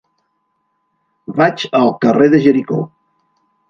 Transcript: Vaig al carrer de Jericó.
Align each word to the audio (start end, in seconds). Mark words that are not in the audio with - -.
Vaig 1.41 1.69
al 1.83 1.95
carrer 2.07 2.35
de 2.35 2.43
Jericó. 2.49 2.85